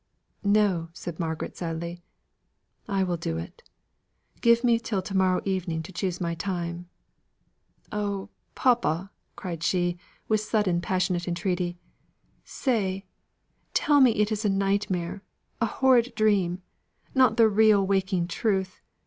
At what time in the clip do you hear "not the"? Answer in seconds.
17.13-17.47